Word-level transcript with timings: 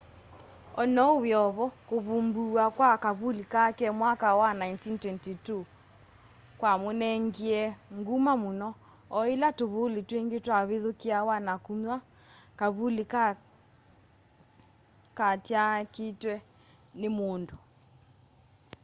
onou 0.81 1.13
wiovo 1.23 1.65
kuvumbuwa 1.87 2.65
kwa 2.77 2.91
kavuli 3.03 3.43
kake 3.53 3.87
mwaka 3.99 4.27
wa 4.41 4.49
1922 4.53 4.57
ni 4.59 5.63
kwamunengie 6.59 7.61
nguma 7.99 8.33
muno 8.43 8.69
o 9.17 9.19
yila 9.29 9.49
tuvuli 9.59 9.99
twingi 10.09 10.37
twavithukiawa 10.45 11.35
na 11.47 11.53
kuywa 11.65 11.97
kavuli 12.59 13.03
kaa 13.13 13.31
katyaakiitwa 15.17 16.35
ni 16.99 17.07
mundu 17.17 17.57